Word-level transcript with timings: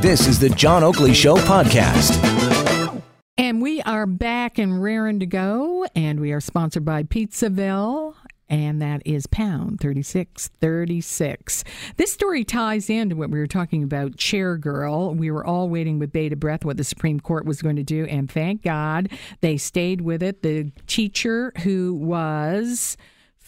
This 0.00 0.26
is 0.26 0.38
the 0.38 0.48
John 0.50 0.82
Oakley 0.84 1.14
Show 1.14 1.36
podcast. 1.36 3.02
And 3.38 3.62
we 3.62 3.82
are 3.82 4.06
back 4.06 4.58
and 4.58 4.82
raring 4.82 5.20
to 5.20 5.26
go, 5.26 5.86
and 5.94 6.20
we 6.20 6.32
are 6.32 6.40
sponsored 6.40 6.84
by 6.84 7.02
Pizzaville. 7.02 8.14
And 8.48 8.80
that 8.80 9.02
is 9.04 9.26
pound 9.26 9.80
3636. 9.80 11.64
This 11.96 12.12
story 12.12 12.44
ties 12.44 12.88
into 12.88 13.16
what 13.16 13.30
we 13.30 13.38
were 13.38 13.46
talking 13.48 13.82
about, 13.82 14.16
Chair 14.16 14.56
Girl. 14.56 15.14
We 15.14 15.30
were 15.30 15.44
all 15.44 15.68
waiting 15.68 15.98
with 15.98 16.12
bated 16.12 16.38
breath 16.38 16.64
what 16.64 16.76
the 16.76 16.84
Supreme 16.84 17.18
Court 17.18 17.44
was 17.44 17.60
going 17.60 17.76
to 17.76 17.82
do, 17.82 18.04
and 18.04 18.30
thank 18.30 18.62
God 18.62 19.10
they 19.40 19.56
stayed 19.56 20.00
with 20.00 20.22
it. 20.22 20.42
The 20.42 20.70
teacher 20.86 21.52
who 21.62 21.94
was 21.94 22.96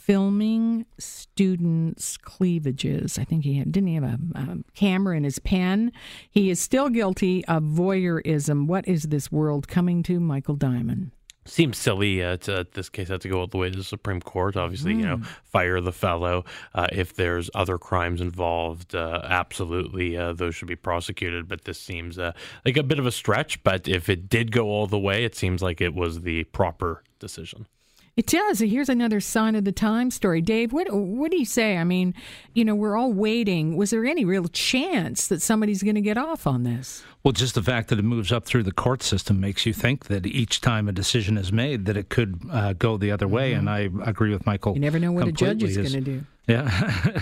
filming 0.09 0.87
students' 0.99 2.17
cleavages. 2.17 3.19
I 3.19 3.25
think 3.25 3.45
he 3.45 3.59
had, 3.59 3.71
didn't 3.71 3.89
he 3.89 3.95
have 3.97 4.05
a, 4.05 4.19
a, 4.35 4.57
camera 4.75 5.15
in 5.15 5.23
his 5.23 5.39
pen. 5.39 5.93
He 6.31 6.49
is 6.49 6.59
still 6.59 6.89
guilty 6.89 7.45
of 7.45 7.63
voyeurism. 7.63 8.67
What 8.67 8.89
is 8.89 9.03
this 9.03 9.31
world 9.31 9.69
coming 9.69 10.03
to, 10.05 10.19
Michael 10.19 10.55
Diamond? 10.55 11.11
Seems 11.45 11.77
silly 11.77 12.23
uh, 12.23 12.39
to 12.39 12.67
this 12.73 12.89
case 12.89 13.09
had 13.09 13.21
to 13.21 13.29
go 13.29 13.41
all 13.41 13.49
the 13.49 13.59
way 13.59 13.69
to 13.69 13.77
the 13.77 13.85
Supreme 13.85 14.21
Court. 14.21 14.57
Obviously, 14.57 14.95
mm. 14.95 15.01
you 15.01 15.07
know, 15.07 15.17
hmm. 15.17 15.25
fire 15.45 15.81
the 15.83 15.93
fellow. 15.93 16.47
Uh, 16.75 16.87
if 16.91 17.15
there's 17.15 17.51
other 17.55 17.77
crimes 17.77 18.23
involved, 18.23 18.95
uh, 18.95 19.21
absolutely, 19.25 20.17
uh, 20.17 20.33
those 20.33 20.55
should 20.55 20.69
be 20.69 20.77
prosecuted. 20.77 21.49
But 21.49 21.65
this 21.65 21.79
seems 21.79 22.19
uh, 22.19 22.33
like 22.65 22.79
a 22.79 22.83
bit 22.83 22.99
of 22.99 23.05
a 23.05 23.13
stretch. 23.13 23.63
But 23.63 23.87
if 23.87 24.09
it 24.09 24.31
did 24.31 24.53
go 24.53 24.69
all 24.69 24.87
the 24.87 24.99
way, 24.99 25.25
it 25.25 25.35
seems 25.35 25.61
like 25.61 25.83
it 25.83 25.95
was 25.95 26.23
the 26.23 26.45
proper 26.45 27.03
decision. 27.19 27.67
It 28.19 28.27
does. 28.27 28.59
Here's 28.59 28.89
another 28.89 29.21
sign 29.21 29.55
of 29.55 29.65
the 29.65 29.71
time 29.71 30.11
story. 30.11 30.43
Dave, 30.43 30.73
what 30.73 30.93
what 30.93 31.31
do 31.31 31.39
you 31.39 31.45
say? 31.45 31.77
I 31.77 31.85
mean, 31.85 32.15
you 32.53 32.65
know, 32.65 32.75
we're 32.75 32.97
all 32.97 33.13
waiting. 33.13 33.77
Was 33.77 33.91
there 33.91 34.05
any 34.05 34.25
real 34.25 34.49
chance 34.49 35.29
that 35.29 35.41
somebody's 35.41 35.85
going 35.85 35.95
to 35.95 36.01
get 36.01 36.19
off 36.19 36.45
on 36.45 36.65
this? 36.65 37.05
Well, 37.23 37.31
just 37.31 37.55
the 37.55 37.63
fact 37.63 37.91
that 37.91 37.99
it 38.01 38.03
moves 38.03 38.33
up 38.33 38.45
through 38.45 38.65
the 38.65 38.73
court 38.73 39.05
system 39.05 39.39
makes 39.39 39.67
you 39.67 39.73
think 39.73 40.07
that 40.07 40.27
each 40.27 40.61
time 40.61 40.89
a 40.89 40.93
decision 40.93 41.39
is 41.39 41.53
made, 41.53 41.85
that 41.85 41.97
it 41.97 42.09
could 42.09 42.41
uh, 42.51 42.73
go 42.73 42.97
the 42.97 43.13
other 43.13 43.29
way. 43.29 43.53
Mm-hmm. 43.53 43.69
And 43.69 43.71
I 43.71 44.11
agree 44.11 44.33
with 44.33 44.45
Michael. 44.45 44.75
You 44.75 44.81
never 44.81 44.99
know 44.99 45.13
what 45.13 45.29
a 45.29 45.33
judge 45.33 45.63
is 45.63 45.77
going 45.77 45.93
to 45.93 46.01
do. 46.01 46.25
Yeah, 46.49 47.13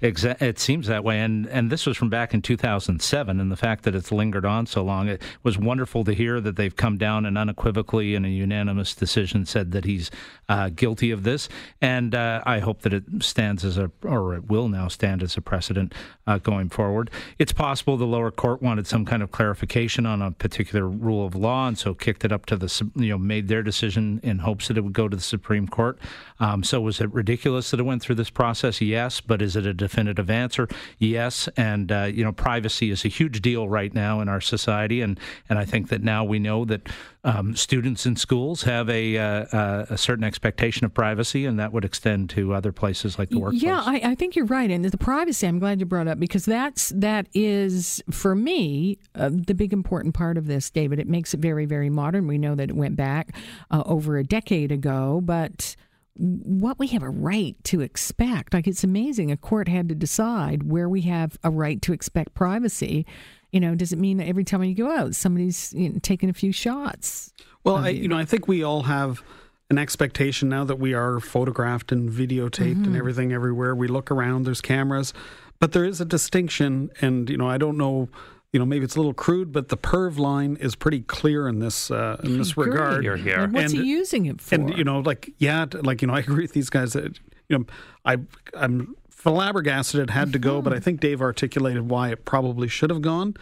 it 0.00 0.58
seems 0.60 0.86
that 0.86 1.02
way. 1.02 1.18
And 1.18 1.48
and 1.48 1.68
this 1.68 1.84
was 1.84 1.96
from 1.96 2.10
back 2.10 2.32
in 2.32 2.42
2007, 2.42 3.40
and 3.40 3.50
the 3.50 3.56
fact 3.56 3.82
that 3.82 3.96
it's 3.96 4.12
lingered 4.12 4.46
on 4.46 4.66
so 4.66 4.84
long, 4.84 5.08
it 5.08 5.20
was 5.42 5.58
wonderful 5.58 6.04
to 6.04 6.12
hear 6.12 6.40
that 6.40 6.54
they've 6.54 6.74
come 6.74 6.96
down 6.96 7.26
and 7.26 7.36
unequivocally 7.36 8.14
in 8.14 8.24
a 8.24 8.28
unanimous 8.28 8.94
decision 8.94 9.46
said 9.46 9.72
that 9.72 9.84
he's 9.84 10.12
uh, 10.48 10.68
guilty 10.68 11.10
of 11.10 11.24
this. 11.24 11.48
And 11.80 12.14
uh, 12.14 12.40
I 12.46 12.60
hope 12.60 12.82
that 12.82 12.92
it 12.92 13.02
stands 13.18 13.64
as 13.64 13.78
a, 13.78 13.90
or 14.04 14.36
it 14.36 14.48
will 14.48 14.68
now 14.68 14.86
stand 14.86 15.24
as 15.24 15.36
a 15.36 15.40
precedent 15.40 15.92
uh, 16.28 16.38
going 16.38 16.68
forward. 16.68 17.10
It's 17.40 17.52
possible 17.52 17.96
the 17.96 18.04
lower 18.04 18.30
court 18.30 18.62
wanted 18.62 18.86
some 18.86 19.04
kind 19.04 19.24
of 19.24 19.32
clarification 19.32 20.06
on 20.06 20.22
a 20.22 20.30
particular 20.30 20.86
rule 20.88 21.26
of 21.26 21.34
law, 21.34 21.66
and 21.66 21.76
so 21.76 21.94
kicked 21.94 22.24
it 22.24 22.30
up 22.30 22.46
to 22.46 22.56
the, 22.56 22.90
you 22.94 23.08
know, 23.08 23.18
made 23.18 23.48
their 23.48 23.64
decision 23.64 24.20
in 24.22 24.38
hopes 24.38 24.68
that 24.68 24.78
it 24.78 24.82
would 24.82 24.92
go 24.92 25.08
to 25.08 25.16
the 25.16 25.22
Supreme 25.22 25.66
Court. 25.66 25.98
Um, 26.38 26.62
so 26.62 26.80
was 26.80 27.00
it 27.00 27.12
ridiculous 27.12 27.72
that 27.72 27.80
it 27.80 27.84
went 27.84 28.02
through 28.02 28.14
this 28.14 28.30
process? 28.30 28.51
Process? 28.52 28.82
Yes. 28.82 29.22
But 29.22 29.40
is 29.40 29.56
it 29.56 29.64
a 29.64 29.72
definitive 29.72 30.28
answer? 30.28 30.68
Yes. 30.98 31.48
And, 31.56 31.90
uh, 31.90 32.02
you 32.04 32.22
know, 32.22 32.32
privacy 32.32 32.90
is 32.90 33.02
a 33.06 33.08
huge 33.08 33.40
deal 33.40 33.66
right 33.66 33.94
now 33.94 34.20
in 34.20 34.28
our 34.28 34.42
society. 34.42 35.00
And, 35.00 35.18
and 35.48 35.58
I 35.58 35.64
think 35.64 35.88
that 35.88 36.02
now 36.02 36.22
we 36.22 36.38
know 36.38 36.66
that 36.66 36.86
um, 37.24 37.56
students 37.56 38.04
in 38.04 38.16
schools 38.16 38.64
have 38.64 38.90
a, 38.90 39.16
uh, 39.16 39.24
uh, 39.24 39.86
a 39.88 39.96
certain 39.96 40.24
expectation 40.24 40.84
of 40.84 40.92
privacy, 40.92 41.46
and 41.46 41.58
that 41.58 41.72
would 41.72 41.84
extend 41.84 42.28
to 42.30 42.52
other 42.52 42.72
places 42.72 43.18
like 43.18 43.30
the 43.30 43.38
workplace. 43.38 43.62
Yeah, 43.62 43.80
I, 43.80 44.00
I 44.04 44.14
think 44.16 44.36
you're 44.36 44.44
right. 44.44 44.70
And 44.70 44.84
the 44.84 44.98
privacy, 44.98 45.46
I'm 45.46 45.58
glad 45.58 45.80
you 45.80 45.86
brought 45.86 46.08
up 46.08 46.20
because 46.20 46.44
that's, 46.44 46.90
that 46.90 47.28
is, 47.32 48.02
for 48.10 48.34
me, 48.34 48.98
uh, 49.14 49.30
the 49.32 49.54
big 49.54 49.72
important 49.72 50.14
part 50.14 50.36
of 50.36 50.46
this, 50.46 50.68
David. 50.68 50.98
It 50.98 51.08
makes 51.08 51.32
it 51.32 51.40
very, 51.40 51.64
very 51.64 51.88
modern. 51.88 52.26
We 52.26 52.36
know 52.36 52.54
that 52.54 52.68
it 52.68 52.76
went 52.76 52.96
back 52.96 53.34
uh, 53.70 53.82
over 53.86 54.18
a 54.18 54.24
decade 54.24 54.72
ago, 54.72 55.22
but 55.24 55.74
what 56.16 56.78
we 56.78 56.88
have 56.88 57.02
a 57.02 57.10
right 57.10 57.56
to 57.64 57.80
expect. 57.80 58.54
Like 58.54 58.66
it's 58.66 58.84
amazing 58.84 59.30
a 59.30 59.36
court 59.36 59.68
had 59.68 59.88
to 59.88 59.94
decide 59.94 60.64
where 60.64 60.88
we 60.88 61.02
have 61.02 61.38
a 61.42 61.50
right 61.50 61.80
to 61.82 61.92
expect 61.92 62.34
privacy. 62.34 63.06
You 63.50 63.60
know, 63.60 63.74
does 63.74 63.92
it 63.92 63.98
mean 63.98 64.18
that 64.18 64.26
every 64.26 64.44
time 64.44 64.62
you 64.64 64.74
go 64.74 64.90
out, 64.90 65.14
somebody's 65.14 65.72
you 65.74 65.90
know, 65.90 65.98
taking 66.02 66.28
a 66.28 66.34
few 66.34 66.52
shots? 66.52 67.32
Well, 67.64 67.76
I, 67.76 67.90
you 67.90 68.08
know, 68.08 68.16
I 68.16 68.24
think 68.24 68.48
we 68.48 68.62
all 68.62 68.82
have 68.82 69.22
an 69.70 69.78
expectation 69.78 70.48
now 70.48 70.64
that 70.64 70.78
we 70.78 70.92
are 70.92 71.20
photographed 71.20 71.92
and 71.92 72.10
videotaped 72.10 72.74
mm-hmm. 72.74 72.84
and 72.84 72.96
everything 72.96 73.32
everywhere. 73.32 73.74
We 73.74 73.88
look 73.88 74.10
around, 74.10 74.44
there's 74.44 74.60
cameras, 74.60 75.14
but 75.60 75.72
there 75.72 75.84
is 75.84 76.00
a 76.00 76.04
distinction, 76.04 76.90
and 77.00 77.30
you 77.30 77.36
know, 77.36 77.48
I 77.48 77.56
don't 77.56 77.78
know 77.78 78.08
you 78.52 78.58
know, 78.58 78.66
maybe 78.66 78.84
it's 78.84 78.96
a 78.96 78.98
little 78.98 79.14
crude, 79.14 79.50
but 79.50 79.68
the 79.68 79.78
perv 79.78 80.18
line 80.18 80.56
is 80.60 80.74
pretty 80.74 81.00
clear 81.00 81.48
in 81.48 81.58
this 81.58 81.90
uh, 81.90 82.20
in 82.22 82.36
this 82.36 82.56
regard. 82.56 83.02
You're 83.02 83.16
here. 83.16 83.44
And 83.44 83.52
what's 83.54 83.72
and, 83.72 83.82
he 83.82 83.88
using 83.88 84.26
it 84.26 84.42
for? 84.42 84.54
And 84.54 84.76
you 84.76 84.84
know, 84.84 85.00
like 85.00 85.32
yeah, 85.38 85.64
like 85.82 86.02
you 86.02 86.08
know, 86.08 86.14
I 86.14 86.20
agree 86.20 86.44
with 86.44 86.52
these 86.52 86.68
guys 86.68 86.92
that 86.92 87.18
you 87.48 87.58
know, 87.58 87.64
I 88.04 88.18
I'm 88.54 88.94
flabbergasted 89.10 90.00
it 90.00 90.10
had 90.10 90.32
to 90.34 90.38
go, 90.38 90.60
but 90.60 90.72
I 90.72 90.80
think 90.80 91.00
Dave 91.00 91.22
articulated 91.22 91.88
why 91.88 92.10
it 92.10 92.24
probably 92.24 92.68
should 92.68 92.90
have 92.90 93.00
gone, 93.00 93.34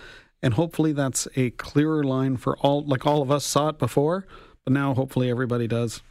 and 0.43 0.54
hopefully 0.54 0.93
that's 0.93 1.27
a 1.34 1.50
clearer 1.50 2.04
line 2.04 2.37
for 2.37 2.56
all. 2.59 2.84
Like 2.84 3.04
all 3.04 3.21
of 3.21 3.32
us 3.32 3.44
saw 3.44 3.69
it 3.69 3.78
before, 3.78 4.27
but 4.65 4.72
now 4.72 4.94
hopefully 4.94 5.28
everybody 5.28 5.66
does 5.66 6.03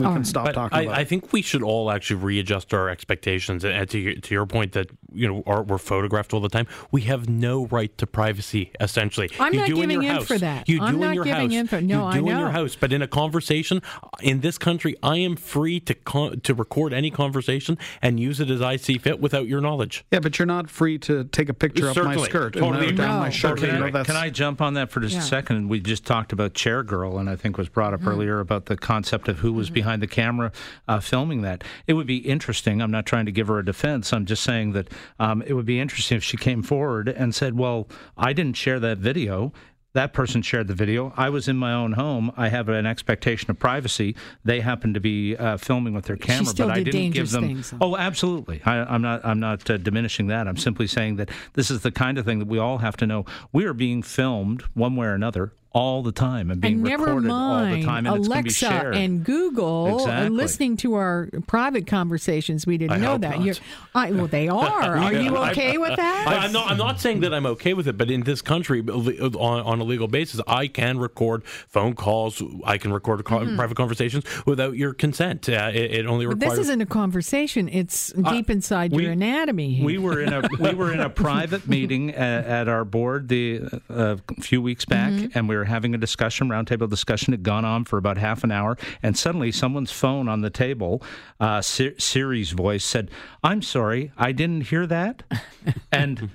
we 0.00 0.14
can 0.14 0.24
stop 0.24 0.46
but 0.46 0.52
talking 0.52 0.78
I, 0.78 0.82
about 0.82 0.98
I 0.98 1.04
think 1.04 1.32
we 1.32 1.42
should 1.42 1.62
all 1.62 1.90
actually 1.90 2.16
readjust 2.16 2.72
our 2.74 2.88
expectations. 2.88 3.64
And 3.64 3.88
to 3.88 3.98
your, 3.98 4.14
to 4.14 4.34
your 4.34 4.46
point 4.46 4.72
that 4.72 4.90
you 5.12 5.28
know 5.28 5.42
are, 5.46 5.62
we're 5.62 5.78
photographed 5.78 6.32
all 6.32 6.40
the 6.40 6.48
time, 6.48 6.66
we 6.90 7.02
have 7.02 7.28
no 7.28 7.66
right 7.66 7.96
to 7.98 8.06
privacy. 8.06 8.72
Essentially, 8.80 9.30
I'm 9.38 9.52
you 9.52 9.60
not 9.60 9.68
do 9.68 9.74
giving 9.74 9.90
in, 9.90 10.02
your 10.02 10.12
in 10.12 10.18
house. 10.18 10.26
for 10.26 10.38
that. 10.38 10.68
You 10.68 10.80
I'm 10.80 10.94
do 10.94 11.00
not 11.00 11.08
in 11.08 11.14
your 11.14 11.24
giving 11.24 11.50
house. 11.50 11.60
in 11.60 11.66
for 11.66 11.80
no. 11.80 12.06
You 12.08 12.12
do 12.12 12.18
I 12.18 12.20
know. 12.20 12.30
in 12.30 12.38
your 12.38 12.50
house, 12.50 12.76
but 12.76 12.92
in 12.92 13.02
a 13.02 13.08
conversation 13.08 13.82
in 14.22 14.40
this 14.40 14.58
country, 14.58 14.96
I 15.02 15.16
am 15.16 15.36
free 15.36 15.80
to 15.80 15.94
con- 15.94 16.40
to 16.40 16.54
record 16.54 16.92
any 16.92 17.10
conversation 17.10 17.78
and 18.02 18.18
use 18.20 18.40
it 18.40 18.50
as 18.50 18.62
I 18.62 18.76
see 18.76 18.98
fit 18.98 19.20
without 19.20 19.46
your 19.46 19.60
knowledge. 19.60 20.04
Yeah, 20.10 20.20
but 20.20 20.38
you're 20.38 20.46
not 20.46 20.70
free 20.70 20.98
to 21.00 21.24
take 21.24 21.48
a 21.48 21.54
picture 21.54 21.92
Certainly. 21.92 22.16
of 22.16 22.20
my 22.20 22.26
skirt 22.26 22.54
totally 22.54 22.88
and 22.88 22.96
down 22.96 23.20
my 23.20 23.30
shirt. 23.30 23.58
Can, 23.58 23.82
I, 23.82 24.04
can 24.04 24.16
I 24.16 24.30
jump 24.30 24.60
on 24.60 24.74
that 24.74 24.90
for 24.90 25.00
just 25.00 25.14
yeah. 25.14 25.20
a 25.20 25.24
second? 25.24 25.68
We 25.68 25.80
just 25.80 26.04
talked 26.04 26.32
about 26.32 26.54
Chair 26.54 26.82
Girl, 26.82 27.18
and 27.18 27.28
I 27.28 27.36
think 27.36 27.58
was 27.58 27.68
brought 27.68 27.94
up 27.94 28.00
mm-hmm. 28.00 28.08
earlier 28.08 28.40
about 28.40 28.66
the 28.66 28.76
concept 28.76 29.28
of 29.28 29.38
who 29.38 29.52
was 29.52 29.68
mm-hmm. 29.68 29.74
behind 29.74 29.89
the 29.96 30.06
camera. 30.06 30.52
Uh, 30.88 31.00
filming 31.00 31.42
that. 31.42 31.64
It 31.86 31.94
would 31.94 32.06
be 32.06 32.18
interesting. 32.18 32.80
I'm 32.80 32.90
not 32.90 33.06
trying 33.06 33.26
to 33.26 33.32
give 33.32 33.48
her 33.48 33.58
a 33.58 33.64
defense. 33.64 34.12
I'm 34.12 34.26
just 34.26 34.42
saying 34.42 34.72
that 34.72 34.88
um, 35.18 35.42
it 35.42 35.54
would 35.54 35.66
be 35.66 35.80
interesting 35.80 36.16
if 36.16 36.24
she 36.24 36.36
came 36.36 36.62
forward 36.62 37.08
and 37.08 37.34
said, 37.34 37.58
"Well, 37.58 37.88
I 38.16 38.32
didn't 38.32 38.56
share 38.56 38.80
that 38.80 38.98
video." 38.98 39.52
That 39.92 40.12
person 40.12 40.40
shared 40.42 40.68
the 40.68 40.74
video. 40.74 41.12
I 41.16 41.30
was 41.30 41.48
in 41.48 41.56
my 41.56 41.72
own 41.72 41.92
home. 41.92 42.30
I 42.36 42.48
have 42.48 42.68
an 42.68 42.86
expectation 42.86 43.50
of 43.50 43.58
privacy. 43.58 44.14
They 44.44 44.60
happened 44.60 44.94
to 44.94 45.00
be 45.00 45.36
uh, 45.36 45.56
filming 45.56 45.94
with 45.94 46.04
their 46.04 46.16
camera, 46.16 46.52
but 46.56 46.70
I 46.70 46.84
didn't 46.84 47.10
give 47.10 47.30
them. 47.30 47.42
Things, 47.42 47.74
oh, 47.80 47.96
absolutely. 47.96 48.62
I, 48.64 48.94
am 48.94 49.02
not. 49.02 49.24
I'm 49.24 49.40
not 49.40 49.68
uh, 49.68 49.78
diminishing 49.78 50.28
that. 50.28 50.46
I'm 50.46 50.56
simply 50.56 50.86
saying 50.86 51.16
that 51.16 51.30
this 51.54 51.72
is 51.72 51.82
the 51.82 51.90
kind 51.90 52.18
of 52.18 52.24
thing 52.24 52.38
that 52.38 52.46
we 52.46 52.58
all 52.58 52.78
have 52.78 52.96
to 52.98 53.06
know. 53.06 53.24
We 53.52 53.64
are 53.64 53.74
being 53.74 54.02
filmed 54.02 54.62
one 54.74 54.94
way 54.94 55.08
or 55.08 55.14
another 55.14 55.52
all 55.72 56.02
the 56.02 56.12
time 56.12 56.50
and 56.50 56.60
being 56.60 56.74
and 56.74 56.82
never 56.82 57.04
recorded 57.04 57.28
mind 57.28 57.72
all 57.72 57.78
the 57.78 57.84
time 57.84 58.06
and 58.06 58.26
Alexa 58.26 58.90
and 58.92 59.24
Google 59.24 60.00
exactly. 60.00 60.28
listening 60.30 60.76
to 60.78 60.94
our 60.94 61.28
private 61.46 61.86
conversations. 61.86 62.66
We 62.66 62.76
didn't 62.76 62.92
I 62.92 62.96
know 62.96 63.18
that. 63.18 63.60
I, 63.94 64.10
well, 64.10 64.26
they 64.26 64.48
are. 64.48 64.96
Are 64.96 65.12
you 65.12 65.36
okay 65.36 65.78
with 65.78 65.96
that? 65.96 66.26
I, 66.26 66.44
am 66.44 66.52
not. 66.52 66.70
I'm 66.70 66.76
not 66.76 67.00
saying 67.00 67.20
that 67.20 67.32
I'm 67.32 67.46
okay 67.46 67.74
with 67.74 67.86
it, 67.86 67.96
but 67.96 68.10
in 68.10 68.22
this 68.22 68.42
country, 68.42 68.80
on, 68.80 69.36
on 69.36 69.80
a 69.80 69.84
legal 69.84 70.08
basis, 70.08 70.40
I 70.46 70.66
can 70.66 70.98
record 70.98 71.44
phone 71.44 71.94
calls. 71.94 72.42
I 72.64 72.78
can 72.78 72.92
record 72.92 73.20
mm-hmm. 73.20 73.56
private 73.56 73.76
conversations 73.76 74.24
without 74.46 74.76
your 74.76 74.92
consent. 74.92 75.48
Uh, 75.48 75.70
it, 75.72 75.94
it, 75.94 76.06
only 76.06 76.26
requires. 76.26 76.50
But 76.50 76.56
this 76.56 76.66
isn't 76.66 76.80
a 76.80 76.86
conversation. 76.86 77.68
It's 77.68 78.12
deep 78.12 78.50
inside 78.50 78.92
we, 78.92 79.04
your 79.04 79.12
anatomy. 79.12 79.74
Here. 79.74 79.86
We 79.86 79.98
were 79.98 80.20
in 80.20 80.32
a 80.32 80.42
we 80.58 80.74
were 80.74 80.92
in 80.92 81.00
a 81.00 81.10
private 81.20 81.68
meeting 81.68 82.10
at, 82.10 82.44
at 82.44 82.68
our 82.68 82.84
board 82.84 83.28
the 83.28 83.62
uh, 83.88 84.16
a 84.36 84.40
few 84.40 84.60
weeks 84.60 84.84
back, 84.84 85.12
mm-hmm. 85.12 85.38
and 85.38 85.48
we 85.48 85.56
were 85.56 85.59
having 85.64 85.94
a 85.94 85.98
discussion, 85.98 86.48
roundtable 86.48 86.88
discussion. 86.88 87.32
had 87.32 87.42
gone 87.42 87.64
on 87.64 87.84
for 87.84 87.98
about 87.98 88.18
half 88.18 88.44
an 88.44 88.50
hour, 88.50 88.76
and 89.02 89.16
suddenly 89.16 89.52
someone's 89.52 89.92
phone 89.92 90.28
on 90.28 90.40
the 90.40 90.50
table, 90.50 91.02
uh, 91.38 91.60
Siri's 91.60 92.52
voice 92.52 92.84
said, 92.84 93.10
"I'm 93.42 93.62
sorry, 93.62 94.12
I 94.16 94.32
didn't 94.32 94.62
hear 94.62 94.86
that," 94.86 95.22
and 95.92 96.30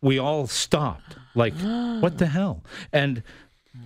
we 0.00 0.18
all 0.18 0.46
stopped. 0.46 1.16
Like, 1.34 1.54
what 1.54 2.18
the 2.18 2.26
hell? 2.26 2.64
And 2.92 3.22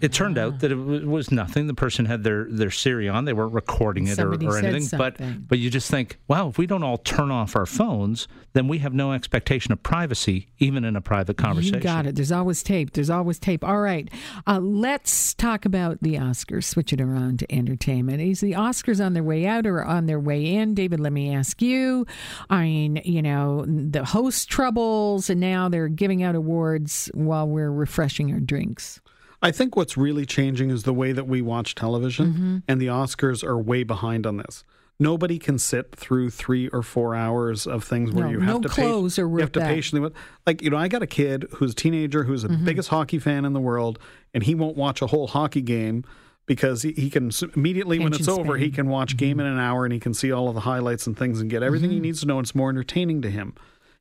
It 0.01 0.15
turned 0.15 0.39
out 0.39 0.61
that 0.61 0.73
it 0.73 0.77
was 0.77 1.31
nothing. 1.31 1.67
The 1.67 1.75
person 1.75 2.07
had 2.07 2.25
their, 2.25 2.47
their 2.49 2.71
Siri 2.71 3.07
on; 3.07 3.27
they 3.27 3.35
weren't 3.35 3.53
recording 3.53 4.07
it 4.07 4.19
or, 4.19 4.33
or 4.33 4.57
anything. 4.57 4.99
But 4.99 5.19
but 5.47 5.59
you 5.59 5.69
just 5.69 5.91
think, 5.91 6.19
wow, 6.27 6.49
if 6.49 6.57
we 6.57 6.67
don't 6.67 6.83
all 6.83 6.97
turn 6.97 7.31
off 7.31 7.55
our 7.55 7.67
phones, 7.67 8.27
then 8.55 8.67
we 8.67 8.79
have 8.79 8.95
no 8.95 9.13
expectation 9.13 9.73
of 9.73 9.83
privacy, 9.83 10.49
even 10.59 10.85
in 10.85 10.97
a 10.97 11.03
private 11.03 11.37
conversation. 11.37 11.75
You 11.75 11.81
got 11.81 12.07
it. 12.07 12.17
There's 12.17 12.33
always 12.33 12.63
tape. 12.63 12.95
There's 12.95 13.11
always 13.11 13.39
tape. 13.39 13.63
All 13.63 13.81
right, 13.81 14.09
uh, 14.47 14.59
let's 14.59 15.35
talk 15.35 15.67
about 15.67 15.99
the 16.01 16.15
Oscars. 16.15 16.65
Switch 16.65 16.95
it 16.95 17.01
around 17.03 17.41
to 17.41 17.55
entertainment. 17.55 18.23
Is 18.23 18.41
the 18.41 18.53
Oscars 18.53 19.05
on 19.05 19.13
their 19.13 19.23
way 19.23 19.47
out 19.47 19.67
or 19.67 19.85
on 19.85 20.07
their 20.07 20.21
way 20.21 20.47
in? 20.47 20.75
David, 20.75 20.99
let 20.99 21.13
me 21.13 21.35
ask 21.35 21.61
you. 21.61 22.07
I 22.49 22.63
mean, 22.63 23.03
you 23.05 23.21
know, 23.21 23.67
the 23.67 24.07
host 24.07 24.49
troubles, 24.49 25.29
and 25.29 25.41
now 25.41 25.69
they're 25.69 25.89
giving 25.89 26.23
out 26.23 26.35
awards 26.35 27.11
while 27.13 27.47
we're 27.47 27.71
refreshing 27.71 28.33
our 28.33 28.41
drinks. 28.41 29.03
I 29.44 29.50
think 29.50 29.76
what's 29.76 29.94
really 29.94 30.25
changing 30.25 30.70
is 30.70 30.85
the 30.85 30.94
way 30.94 31.12
that 31.12 31.29
we 31.29 31.43
watch 31.43 31.75
television, 31.75 32.32
mm-hmm. 32.32 32.58
and 32.67 32.81
the 32.81 32.87
Oscars 32.87 33.44
are 33.44 33.58
way 33.58 33.85
behind 33.85 34.26
on 34.26 34.38
this. 34.38 34.64
Nobody 34.99 35.38
can 35.38 35.58
sit 35.58 35.94
through 35.94 36.31
three 36.31 36.69
or 36.69 36.82
four 36.82 37.14
hours 37.14 37.67
of 37.67 37.85
things 37.85 38.11
where 38.11 38.25
no, 38.25 38.31
you 38.31 38.41
have 38.41 38.55
no 38.55 38.61
to 38.62 38.69
clothes 38.70 39.17
pa- 39.17 39.23
you 39.23 39.38
have 39.38 39.52
to 39.52 39.61
patiently 39.61 40.11
like 40.46 40.62
you 40.62 40.70
know 40.70 40.79
I 40.79 40.88
got 40.88 41.02
a 41.02 41.06
kid 41.06 41.46
who's 41.56 41.73
a 41.73 41.75
teenager 41.75 42.25
who's 42.25 42.41
the 42.41 42.49
mm-hmm. 42.49 42.64
biggest 42.64 42.88
hockey 42.88 43.19
fan 43.19 43.44
in 43.44 43.52
the 43.52 43.61
world, 43.61 43.99
and 44.32 44.43
he 44.43 44.55
won't 44.55 44.79
watch 44.79 45.02
a 45.02 45.08
whole 45.08 45.26
hockey 45.26 45.61
game 45.61 46.05
because 46.46 46.81
he, 46.81 46.93
he 46.93 47.11
can 47.11 47.31
immediately 47.55 47.99
when 47.99 48.14
it's 48.14 48.29
over 48.29 48.56
he 48.56 48.70
can 48.70 48.88
watch 48.88 49.19
game 49.19 49.37
mm-hmm. 49.37 49.46
in 49.46 49.52
an 49.52 49.58
hour 49.58 49.85
and 49.85 49.93
he 49.93 50.00
can 50.00 50.14
see 50.14 50.32
all 50.32 50.49
of 50.49 50.55
the 50.55 50.61
highlights 50.61 51.06
and 51.06 51.19
things 51.19 51.43
and 51.43 51.50
get 51.50 51.62
everything 51.62 51.91
mm-hmm. 51.91 51.96
he 51.96 52.00
needs 52.00 52.20
to 52.20 52.26
know. 52.26 52.38
And 52.38 52.46
it's 52.46 52.55
more 52.55 52.70
entertaining 52.70 53.20
to 53.23 53.31
him 53.31 53.55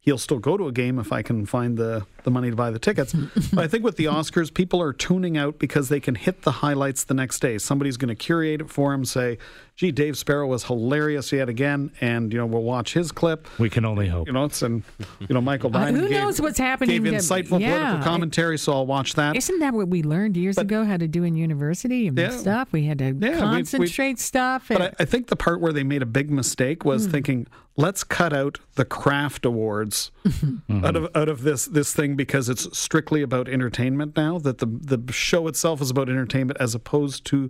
he'll 0.04 0.18
still 0.18 0.38
go 0.38 0.58
to 0.58 0.68
a 0.68 0.72
game 0.72 1.00
if 1.00 1.14
I 1.14 1.22
can 1.22 1.46
find 1.46 1.78
the, 1.78 2.06
the 2.24 2.32
money 2.32 2.50
to 2.50 2.56
buy 2.56 2.72
the 2.72 2.80
tickets. 2.80 3.14
but 3.54 3.64
I 3.64 3.68
think 3.68 3.86
with 3.86 3.96
the 3.96 4.06
Oscars, 4.06 4.54
people 4.54 4.82
are 4.82 4.92
tuning 4.92 5.38
out 5.38 5.60
because 5.60 5.88
they 5.88 6.02
can 6.02 6.16
hit 6.16 6.42
the 6.42 6.52
highlights 6.52 7.06
the 7.06 7.14
next 7.14 7.40
day. 7.40 7.58
Somebody's 7.58 7.96
going 7.96 8.10
to 8.10 8.16
curate 8.16 8.60
it 8.60 8.70
for 8.70 8.94
him, 8.94 9.06
say, 9.06 9.38
gee, 9.76 9.92
Dave 9.92 10.18
Sparrow 10.18 10.48
was 10.48 10.66
hilarious 10.66 11.32
yet 11.32 11.50
again, 11.50 11.92
and 12.02 12.32
you 12.32 12.40
know 12.40 12.46
we'll 12.46 12.64
watch 12.64 12.94
his 12.94 13.12
clip. 13.12 13.48
We 13.60 13.70
can 13.70 13.86
only 13.86 14.08
hope. 14.08 14.28
You 14.28 14.34
know, 14.34 14.46
it's 14.46 14.62
and 14.62 14.84
you 15.20 15.34
know 15.34 15.42
Michael 15.42 15.70
Diamond. 15.70 15.98
Uh, 15.98 16.02
who 16.02 16.10
gave, 16.10 16.22
knows 16.22 16.42
what's 16.42 16.60
happening? 16.60 17.04
Gave 17.04 17.14
insightful 17.14 17.60
yeah, 17.60 17.78
political 17.78 18.04
commentary, 18.04 18.58
so 18.58 18.74
I'll 18.74 18.86
watch 18.86 19.14
that. 19.16 19.36
Isn't 19.36 19.60
that 19.60 19.74
what 19.74 19.88
we 19.88 20.04
learned 20.04 20.38
years 20.38 20.56
but, 20.56 20.66
ago 20.66 20.84
how 20.84 20.98
to 20.98 21.08
do 21.08 21.24
in 21.24 21.36
university 21.36 22.08
and 22.08 22.18
yeah, 22.18 22.30
stuff? 22.30 22.72
We 22.72 22.86
had 22.86 23.00
to 23.00 23.16
yeah, 23.20 23.40
concentrate 23.40 24.08
we, 24.08 24.14
we, 24.14 24.18
stuff. 24.18 24.70
And, 24.70 24.80
but 24.80 24.96
I, 25.00 25.04
I, 25.04 25.06
think 25.06 25.28
the 25.28 25.36
part 25.36 25.60
where 25.60 25.74
they 25.74 25.84
made 25.84 26.02
a 26.02 26.08
big 26.08 26.30
mistake 26.30 26.86
was 26.86 27.08
mm. 27.08 27.12
thinking, 27.12 27.48
let's 27.76 28.04
cut 28.04 28.34
out 28.34 28.60
the 28.76 28.86
craft 28.86 29.46
awards 29.46 30.12
mm-hmm. 30.26 30.86
out 30.86 30.96
of 30.96 31.10
out 31.16 31.30
of 31.30 31.44
this 31.44 31.66
this 31.66 31.94
thing 31.94 32.16
because 32.16 32.50
it's 32.50 32.78
strictly 32.78 33.22
about 33.22 33.48
entertainment 33.48 34.16
now. 34.16 34.38
That 34.38 34.60
the 34.60 34.68
the 34.68 35.12
show 35.12 35.48
itself 35.48 35.82
is 35.82 35.90
about 35.90 36.10
entertainment 36.10 36.58
as 36.60 36.76
opposed 36.76 37.26
to 37.26 37.50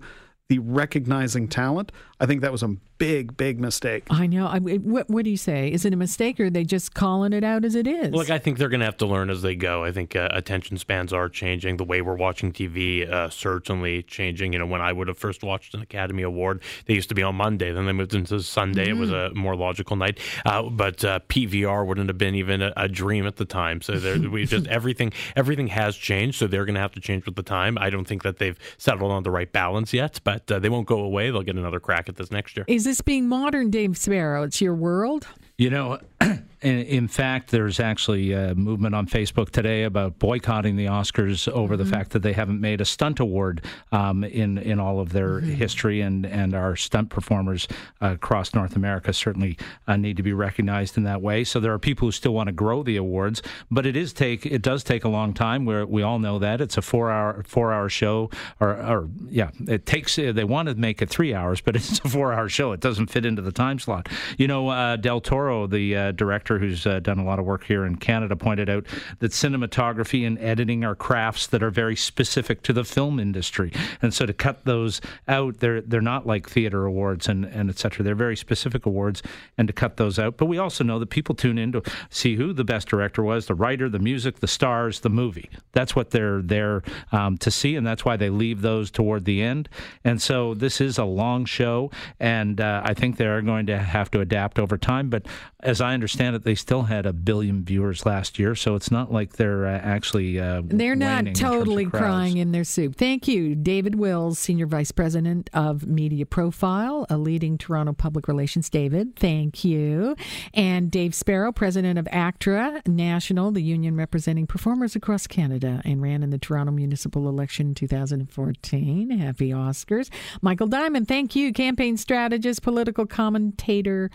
the 0.50 0.60
recognizing 0.60 1.48
talent. 1.48 1.92
I 2.20 2.26
think 2.26 2.42
that 2.42 2.52
was 2.52 2.64
a 2.64 2.76
big, 3.04 3.36
big 3.36 3.60
mistake. 3.60 4.06
I 4.10 4.28
know. 4.28 4.48
I, 4.48 4.60
what, 4.60 5.10
what 5.10 5.26
do 5.26 5.30
you 5.30 5.36
say? 5.36 5.70
Is 5.70 5.84
it 5.84 5.94
a 5.94 5.98
mistake 5.98 6.40
or 6.40 6.46
are 6.46 6.50
they 6.50 6.64
just 6.64 6.94
calling 6.94 7.34
it 7.34 7.44
out 7.44 7.66
as 7.66 7.76
it 7.76 7.86
is? 7.86 8.14
Look, 8.14 8.30
I 8.30 8.40
think 8.40 8.58
they're 8.58 8.70
going 8.70 8.80
to 8.80 8.86
have 8.86 8.96
to 8.98 9.06
learn 9.06 9.30
as 9.30 9.42
they 9.42 9.56
go. 9.56 9.84
I 9.84 9.92
think 9.92 10.16
uh, 10.16 10.30
attention 10.32 10.78
spans 10.78 11.12
are 11.12 11.28
changing. 11.28 11.76
The 11.76 11.84
way 11.84 12.02
we're 12.02 12.16
watching 12.16 12.54
TV 12.54 13.10
uh, 13.12 13.30
certainly 13.30 14.04
changing. 14.04 14.54
You 14.54 14.60
know, 14.60 14.66
when 14.66 14.80
I 14.80 14.94
would 14.94 15.10
have 15.10 15.18
first 15.18 15.44
watched 15.44 15.74
an 15.74 15.82
Academy 15.82 16.24
Award, 16.24 16.62
they 16.86 16.94
used 16.94 17.10
to 17.10 17.16
be 17.16 17.24
on 17.24 17.36
Monday. 17.36 17.74
Then 17.74 17.86
they 17.86 17.92
moved 17.92 18.14
into 18.14 18.42
Sunday. 18.42 18.86
Mm-hmm. 18.86 18.98
It 18.98 19.00
was 19.00 19.10
mm-hmm. 19.10 19.38
a 19.38 19.40
more 19.40 19.58
logical 19.58 19.98
night. 19.98 20.20
Uh, 20.46 20.64
but 20.64 21.04
uh, 21.04 21.20
PVR 21.28 21.86
wouldn't 21.86 22.08
have 22.08 22.18
been 22.18 22.36
even 22.36 22.62
a, 22.62 22.72
a 22.78 22.88
dream 22.88 23.28
at 23.28 23.36
the 23.36 23.46
time. 23.46 23.82
So 23.82 24.00
we 24.30 24.46
just 24.54 24.68
everything 24.68 25.12
everything 25.36 25.68
has 25.68 25.98
changed. 25.98 26.40
So 26.40 26.48
they're 26.48 26.66
going 26.66 26.76
to 26.76 26.82
have 26.82 26.94
to 26.94 27.02
change 27.02 27.26
with 27.26 27.36
the 27.36 27.44
time. 27.44 27.78
I 27.82 27.90
don't 27.90 28.06
think 28.06 28.24
that 28.24 28.38
they've 28.38 28.58
settled 28.78 29.12
on 29.12 29.24
the 29.24 29.32
right 29.32 29.52
balance 29.52 29.92
yet, 29.92 30.22
but 30.24 30.50
uh, 30.50 30.60
they 30.60 30.70
won't 30.70 30.88
go 30.88 31.00
away. 31.02 31.32
They'll 31.32 31.44
get 31.44 31.58
another 31.58 31.82
crack 31.82 32.08
at 32.08 32.16
this 32.16 32.32
next 32.32 32.56
year. 32.56 32.66
Is 32.70 32.93
this 32.94 33.02
being 33.02 33.28
modern, 33.28 33.72
Dave 33.72 33.98
Sparrow? 33.98 34.44
It's 34.44 34.62
your 34.62 34.76
world. 34.76 35.26
You 35.58 35.72
know, 35.72 35.98
in, 36.64 36.80
in 36.80 37.08
fact, 37.08 37.52
there's 37.52 37.80
actually 37.80 38.32
a 38.32 38.56
movement 38.56 38.96
on 38.96 39.06
Facebook 39.06 39.50
today 39.50 39.84
about 39.84 40.18
boycotting 40.18 40.76
the 40.76 40.86
Oscars 40.86 41.48
over 41.50 41.76
mm-hmm. 41.76 41.84
the 41.84 41.90
fact 41.90 42.12
that 42.12 42.20
they 42.20 42.34
haven't 42.34 42.62
made 42.62 42.82
a 42.82 42.86
stunt 42.86 43.20
award 43.20 43.64
um, 43.92 44.24
in 44.24 44.58
in 44.58 44.80
all 44.80 45.00
of 45.00 45.12
their 45.12 45.42
mm-hmm. 45.42 45.52
history, 45.52 46.02
and 46.02 46.26
and 46.26 46.56
our 46.56 46.76
stunt 46.76 47.10
performers 47.10 47.68
uh, 48.02 48.12
across 48.14 48.54
North 48.54 48.76
America 48.76 49.14
certainly 49.14 49.58
uh, 49.88 49.98
need 49.98 50.18
to 50.18 50.24
be 50.24 50.34
recognized 50.34 50.98
in 50.98 51.04
that 51.04 51.22
way. 51.22 51.44
So 51.44 51.60
there 51.60 51.74
are 51.74 51.80
people 51.80 52.08
who 52.08 52.12
still 52.12 52.34
want 52.34 52.48
to 52.48 52.54
grow 52.54 52.82
the 52.82 52.98
awards, 52.98 53.42
but 53.70 53.86
it 53.86 53.98
is 53.98 54.14
take 54.14 54.46
it 54.46 54.62
does 54.62 54.84
take 54.84 55.04
a 55.04 55.10
long 55.10 55.34
time. 55.34 55.66
Where 55.66 55.86
we 55.86 56.02
all 56.02 56.20
know 56.20 56.40
that 56.40 56.62
it's 56.62 56.78
a 56.78 56.82
four 56.82 57.12
hour 57.12 57.44
four 57.46 57.74
hour 57.74 57.90
show, 57.90 58.30
or, 58.60 58.70
or 58.70 59.10
yeah, 59.28 59.52
it 59.68 59.86
takes 59.86 60.16
they 60.16 60.44
want 60.44 60.70
to 60.70 60.76
make 60.76 61.02
it 61.02 61.10
three 61.10 61.34
hours, 61.34 61.60
but 61.60 61.76
it's 61.76 62.00
a 62.00 62.10
four 62.10 62.32
hour 62.32 62.48
show. 62.48 62.72
It 62.72 62.80
doesn't 62.80 63.08
fit 63.08 63.26
into 63.26 63.42
the 63.42 63.52
time 63.52 63.80
slot. 63.80 64.08
You 64.38 64.48
know, 64.48 64.70
uh, 64.70 64.96
Del 64.96 65.20
Toro, 65.20 65.68
the 65.68 65.96
uh, 65.96 66.12
director 66.16 66.60
who's 66.60 66.86
uh, 66.86 67.00
done 67.00 67.20
a 67.20 67.26
lot 67.26 67.40
of 67.40 67.46
work 67.46 67.64
here 67.64 67.86
in 67.86 67.96
Canada, 67.96 68.36
pointed 68.36 68.70
out 68.70 68.86
that 69.20 69.32
cinematography 69.32 70.26
and 70.26 70.38
editing 70.40 70.84
are 70.84 70.96
crafts 70.96 71.48
that 71.48 71.64
are 71.64 71.72
very 71.72 71.96
specific 71.96 72.62
to 72.64 72.74
the 72.74 72.84
film 72.84 73.20
industry. 73.20 73.72
And 74.02 74.14
so 74.14 74.26
to 74.26 74.34
cut 74.34 74.66
those 74.66 75.02
out, 75.28 75.60
they're 75.60 75.82
they're 75.82 76.02
not 76.02 76.26
like 76.26 76.50
theater 76.50 76.86
awards 76.86 77.28
and, 77.28 77.46
and 77.46 77.70
et 77.70 77.78
cetera. 77.78 78.04
They're 78.04 78.16
very 78.16 78.38
specific 78.38 78.86
awards, 78.86 79.22
and 79.58 79.68
to 79.68 79.74
cut 79.74 79.98
those 79.98 80.20
out. 80.20 80.38
But 80.38 80.46
we 80.46 80.58
also 80.58 80.84
know 80.84 81.00
that 81.00 81.10
people 81.10 81.36
tune 81.36 81.58
in 81.58 81.72
to 81.72 81.82
see 82.10 82.36
who 82.36 82.54
the 82.54 82.64
best 82.64 82.88
director 82.88 83.24
was, 83.24 83.46
the 83.46 83.56
writer, 83.56 83.90
the 83.90 84.00
music, 84.00 84.40
the 84.40 84.48
stars, 84.48 85.00
the 85.00 85.10
movie. 85.10 85.50
That's 85.72 85.96
what 85.96 86.12
they're 86.12 86.42
there 86.42 86.84
um, 87.12 87.38
to 87.38 87.52
see, 87.52 87.76
and 87.76 87.86
that's 87.86 88.06
why 88.06 88.18
they 88.18 88.30
leave 88.30 88.62
those 88.62 88.92
toward 88.92 89.26
the 89.26 89.42
end. 89.42 89.70
And 90.04 90.22
so 90.22 90.54
this 90.54 90.82
is 90.82 90.98
a 90.98 91.06
long 91.06 91.46
show, 91.46 91.92
and 92.20 92.60
uh, 92.60 92.82
I 92.84 92.94
think 92.94 93.18
they're 93.18 93.42
going 93.42 93.66
to 93.68 93.78
have 93.78 94.12
to 94.12 94.20
adapt 94.20 94.60
over 94.60 94.78
time. 94.78 95.10
But 95.10 95.26
as 95.62 95.80
I 95.80 95.94
understand 95.94 96.03
it, 96.08 96.44
they 96.44 96.56
still 96.56 96.84
had 96.84 97.06
a 97.06 97.14
billion 97.14 97.64
viewers 97.64 98.06
last 98.06 98.40
year, 98.40 98.56
so 98.56 98.76
it's 98.76 98.92
not 98.92 99.12
like 99.12 99.34
they're 99.34 99.66
uh, 99.66 99.80
actually 99.80 100.40
uh, 100.40 100.62
they're 100.66 100.96
not 100.96 101.34
totally 101.36 101.86
crying 101.86 102.38
in 102.38 102.52
their 102.52 102.64
soup. 102.64 102.96
Thank 102.96 103.28
you, 103.28 103.56
David 103.56 103.96
Wills, 103.96 104.40
senior 104.40 104.66
vice 104.66 104.92
president 104.92 105.50
of 105.54 105.88
Media 105.88 106.26
Profile, 106.26 107.06
a 107.10 107.18
leading 107.18 107.58
Toronto 107.58 107.94
public 107.94 108.28
relations. 108.28 108.70
David, 108.70 109.16
thank 109.16 109.64
you, 109.64 110.16
and 110.54 110.92
Dave 110.92 111.16
Sparrow, 111.16 111.52
president 111.52 112.00
of 112.00 112.08
ACTRA 112.12 112.82
National, 112.88 113.52
the 113.52 113.62
union 113.62 113.96
representing 113.96 114.48
performers 114.48 114.96
across 114.96 115.28
Canada, 115.28 115.82
and 115.86 116.02
ran 116.02 116.24
in 116.24 116.30
the 116.30 116.38
Toronto 116.38 116.72
municipal 116.72 117.28
election 117.28 117.68
in 117.70 117.76
2014. 117.76 119.10
Happy 119.12 119.50
Oscars, 119.50 120.10
Michael 120.42 120.68
Diamond. 120.68 121.08
Thank 121.08 121.36
you, 121.36 121.54
campaign 121.54 121.98
strategist, 121.98 122.62
political 122.62 123.06
commentator 123.06 124.10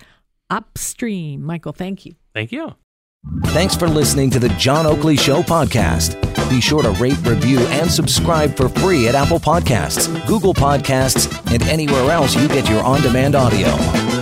upstream. 0.50 1.42
Michael, 1.42 1.72
thank 1.72 2.06
you. 2.06 2.14
Thank 2.34 2.52
you. 2.52 2.74
Thanks 3.46 3.74
for 3.74 3.88
listening 3.88 4.30
to 4.30 4.38
the 4.38 4.48
John 4.50 4.86
Oakley 4.86 5.16
Show 5.16 5.42
podcast. 5.42 6.18
Be 6.48 6.60
sure 6.60 6.82
to 6.82 6.90
rate, 6.92 7.18
review, 7.26 7.58
and 7.58 7.90
subscribe 7.90 8.56
for 8.56 8.68
free 8.68 9.08
at 9.08 9.14
Apple 9.14 9.40
Podcasts, 9.40 10.08
Google 10.26 10.54
Podcasts, 10.54 11.28
and 11.52 11.62
anywhere 11.64 12.10
else 12.10 12.34
you 12.34 12.48
get 12.48 12.68
your 12.70 12.82
on 12.82 13.00
demand 13.02 13.34
audio. 13.34 14.17